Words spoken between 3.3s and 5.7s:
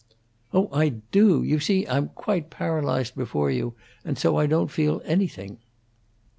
you, and so I don't feel anything."